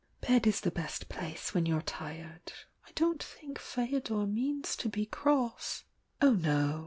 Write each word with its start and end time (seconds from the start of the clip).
"Bed 0.21 0.47
is 0.47 0.61
the 0.61 0.71
best 0.71 1.09
place 1.09 1.53
when 1.53 1.67
you're 1.67 1.83
tired. 1.83 2.51
I 2.87 2.91
don't 2.95 3.21
think 3.21 3.59
Feodor 3.59 4.25
means 4.25 4.75
to 4.77 4.89
be 4.89 5.05
cross" 5.05 5.83
"Oh, 6.23 6.33
no!" 6.33 6.79